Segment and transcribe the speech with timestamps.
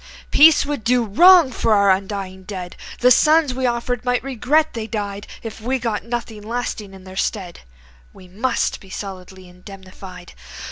[0.31, 4.87] Peace would do wrong to our undying dead, The sons we offered might regret they
[4.87, 7.59] died If we got nothing lasting in their stead.
[8.11, 10.33] We must be solidly indemnified.